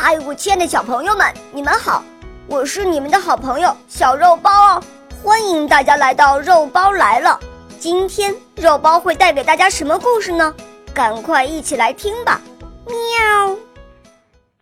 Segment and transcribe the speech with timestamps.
[0.00, 2.04] 嗨，我亲爱的小朋友们，你们好！
[2.46, 4.82] 我是你们的好朋友小肉包哦，
[5.24, 7.40] 欢迎大家来到肉包来了。
[7.80, 10.54] 今天肉包会带给大家什么故事呢？
[10.94, 12.40] 赶快一起来听吧！
[12.86, 13.56] 喵。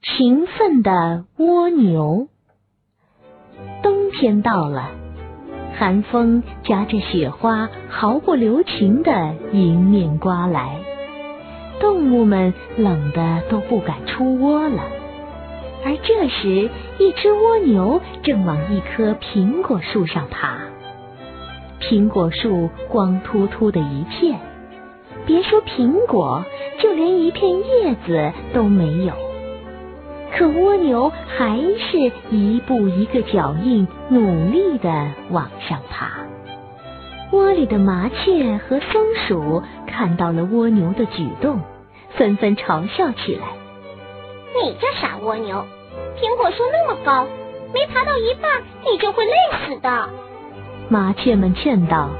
[0.03, 2.29] 勤奋的蜗牛。
[3.83, 4.89] 冬天到了，
[5.79, 9.13] 寒风夹着雪花，毫不留情的
[9.53, 10.81] 迎面刮来，
[11.79, 14.83] 动物们冷的都不敢出窝了。
[15.87, 16.69] 而这时，
[16.99, 20.59] 一只蜗牛正往一棵苹果树上爬。
[21.81, 24.37] 苹果树光秃秃的一片，
[25.27, 26.45] 别说苹果，
[26.81, 29.13] 就连一片叶子都没有。
[30.37, 36.11] 可蜗牛还是一步一个脚印，努力的往上爬。
[37.31, 41.61] 窝里的麻雀和松鼠看到了蜗牛的举动，
[42.17, 43.47] 纷纷嘲笑起来
[44.55, 45.65] ：“你这傻蜗牛！”
[46.17, 47.27] 苹果树那么高，
[47.73, 49.33] 没爬到一半，你就会累
[49.67, 50.09] 死的。
[50.89, 52.11] 麻雀们劝道：“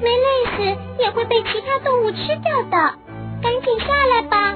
[0.00, 2.94] 没累死也会被其他动物吃掉的，
[3.42, 4.54] 赶紧下来吧。”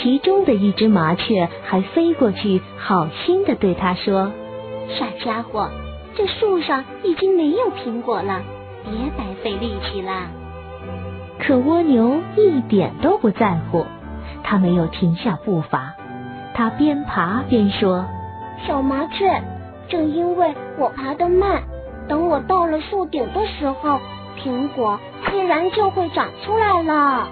[0.00, 4.30] 其中的一只麻雀还飞过去，好心的对他说
[4.98, 5.68] ：“傻家伙，
[6.16, 8.42] 这树上已经没有苹果了，
[8.84, 10.28] 别白费力气啦。”
[11.40, 13.86] 可蜗牛一点都不在乎，
[14.42, 15.94] 它没有停下步伐。
[16.58, 18.04] 他边爬边说
[18.66, 19.40] ：“小麻雀，
[19.88, 21.62] 正因为我爬得慢，
[22.08, 24.00] 等我到了树顶的时候，
[24.36, 24.98] 苹果
[25.30, 27.28] 自然就会长出来了。”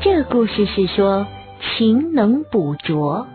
[0.00, 1.26] 这故事是说，
[1.60, 3.26] 勤能补拙，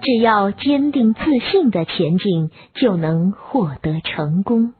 [0.00, 4.72] 只要坚定自信的前进，就能获得成功。